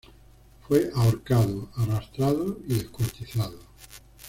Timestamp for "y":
2.67-2.73